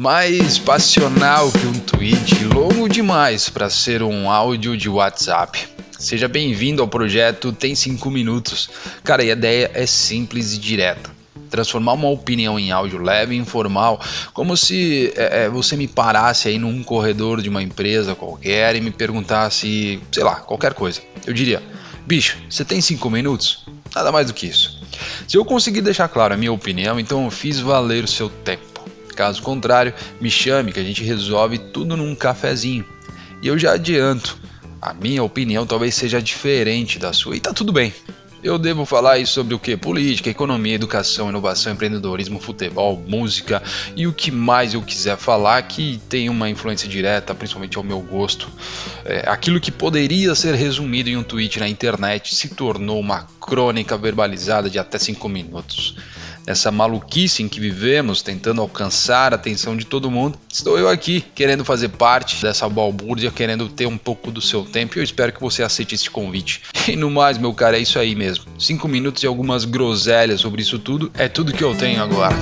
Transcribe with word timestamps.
mais 0.00 0.58
passional 0.58 1.52
que 1.52 1.66
um 1.66 1.78
tweet, 1.78 2.44
longo 2.46 2.88
demais 2.88 3.50
para 3.50 3.68
ser 3.68 4.02
um 4.02 4.30
áudio 4.30 4.74
de 4.74 4.88
WhatsApp. 4.88 5.68
Seja 5.90 6.26
bem-vindo 6.26 6.80
ao 6.80 6.88
projeto 6.88 7.52
Tem 7.52 7.74
5 7.74 8.10
Minutos. 8.10 8.70
Cara, 9.04 9.20
a 9.20 9.26
ideia 9.26 9.70
é 9.74 9.84
simples 9.84 10.54
e 10.54 10.58
direta. 10.58 11.10
Transformar 11.50 11.92
uma 11.92 12.08
opinião 12.08 12.58
em 12.58 12.72
áudio 12.72 12.98
leve 12.98 13.34
e 13.34 13.38
informal, 13.38 14.00
como 14.32 14.56
se 14.56 15.12
é, 15.14 15.44
é, 15.44 15.48
você 15.50 15.76
me 15.76 15.86
parasse 15.86 16.48
aí 16.48 16.58
num 16.58 16.82
corredor 16.82 17.42
de 17.42 17.50
uma 17.50 17.62
empresa 17.62 18.14
qualquer 18.14 18.76
e 18.76 18.80
me 18.80 18.90
perguntasse, 18.90 20.00
sei 20.10 20.24
lá, 20.24 20.36
qualquer 20.36 20.72
coisa. 20.72 21.02
Eu 21.26 21.34
diria, 21.34 21.62
bicho, 22.06 22.38
você 22.48 22.64
tem 22.64 22.80
5 22.80 23.10
minutos? 23.10 23.66
Nada 23.94 24.10
mais 24.10 24.28
do 24.28 24.32
que 24.32 24.46
isso. 24.46 24.80
Se 25.28 25.36
eu 25.36 25.44
conseguir 25.44 25.82
deixar 25.82 26.08
claro 26.08 26.32
a 26.32 26.38
minha 26.38 26.54
opinião, 26.54 26.98
então 26.98 27.26
eu 27.26 27.30
fiz 27.30 27.60
valer 27.60 28.02
o 28.02 28.08
seu 28.08 28.30
tempo. 28.30 28.69
Caso 29.14 29.42
contrário, 29.42 29.94
me 30.20 30.30
chame 30.30 30.72
que 30.72 30.80
a 30.80 30.84
gente 30.84 31.02
resolve 31.02 31.58
tudo 31.58 31.96
num 31.96 32.14
cafezinho. 32.14 32.84
E 33.42 33.46
eu 33.48 33.58
já 33.58 33.72
adianto, 33.72 34.38
a 34.80 34.92
minha 34.94 35.22
opinião 35.22 35.66
talvez 35.66 35.94
seja 35.94 36.20
diferente 36.20 36.98
da 36.98 37.12
sua 37.12 37.36
e 37.36 37.40
tá 37.40 37.52
tudo 37.52 37.72
bem. 37.72 37.92
Eu 38.42 38.58
devo 38.58 38.86
falar 38.86 39.12
aí 39.12 39.26
sobre 39.26 39.52
o 39.52 39.58
que? 39.58 39.76
Política, 39.76 40.30
economia, 40.30 40.74
educação, 40.74 41.28
inovação, 41.28 41.74
empreendedorismo, 41.74 42.40
futebol, 42.40 42.96
música 43.06 43.62
e 43.94 44.06
o 44.06 44.14
que 44.14 44.30
mais 44.30 44.72
eu 44.72 44.80
quiser 44.80 45.18
falar 45.18 45.60
que 45.62 46.00
tem 46.08 46.30
uma 46.30 46.48
influência 46.48 46.88
direta, 46.88 47.34
principalmente 47.34 47.76
ao 47.76 47.84
meu 47.84 48.00
gosto. 48.00 48.48
É, 49.04 49.28
aquilo 49.28 49.60
que 49.60 49.70
poderia 49.70 50.34
ser 50.34 50.54
resumido 50.54 51.10
em 51.10 51.18
um 51.18 51.22
tweet 51.22 51.60
na 51.60 51.68
internet 51.68 52.34
se 52.34 52.48
tornou 52.48 52.98
uma 52.98 53.26
crônica 53.38 53.96
verbalizada 53.98 54.70
de 54.70 54.78
até 54.78 54.98
5 54.98 55.28
minutos 55.28 55.96
nessa 56.46 56.70
maluquice 56.70 57.42
em 57.42 57.48
que 57.48 57.60
vivemos, 57.60 58.22
tentando 58.22 58.60
alcançar 58.60 59.32
a 59.32 59.36
atenção 59.36 59.76
de 59.76 59.84
todo 59.84 60.10
mundo, 60.10 60.38
estou 60.52 60.78
eu 60.78 60.88
aqui 60.88 61.24
querendo 61.34 61.64
fazer 61.64 61.88
parte 61.88 62.40
dessa 62.42 62.68
balbúrdia, 62.68 63.30
querendo 63.30 63.68
ter 63.68 63.86
um 63.86 63.98
pouco 63.98 64.30
do 64.30 64.40
seu 64.40 64.64
tempo 64.64 64.96
e 64.96 65.00
eu 65.00 65.04
espero 65.04 65.32
que 65.32 65.40
você 65.40 65.62
aceite 65.62 65.94
esse 65.94 66.10
convite. 66.10 66.62
E 66.90 66.96
no 66.96 67.08
mais, 67.08 67.38
meu 67.38 67.54
cara, 67.54 67.76
é 67.76 67.80
isso 67.80 68.00
aí 68.00 68.16
mesmo. 68.16 68.46
Cinco 68.58 68.88
minutos 68.88 69.22
e 69.22 69.26
algumas 69.26 69.64
groselhas 69.64 70.40
sobre 70.40 70.62
isso 70.62 70.76
tudo 70.76 71.08
é 71.14 71.28
tudo 71.28 71.52
que 71.52 71.62
eu 71.62 71.72
tenho 71.72 72.02
agora. 72.02 72.34